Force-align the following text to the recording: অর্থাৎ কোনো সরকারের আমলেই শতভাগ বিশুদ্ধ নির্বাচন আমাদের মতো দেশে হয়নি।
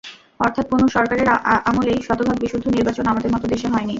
অর্থাৎ 0.39 0.65
কোনো 0.71 0.85
সরকারের 0.95 1.27
আমলেই 1.65 1.99
শতভাগ 2.01 2.37
বিশুদ্ধ 2.39 2.65
নির্বাচন 2.69 3.05
আমাদের 3.07 3.33
মতো 3.33 3.45
দেশে 3.53 3.67
হয়নি। 3.67 3.89